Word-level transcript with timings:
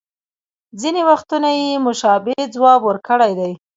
ځینې 0.81 1.01
وختونه 1.09 1.49
یې 1.59 1.81
مشابه 1.85 2.35
ځواب 2.55 2.81
ورکړی 2.85 3.31
دی 3.39 3.51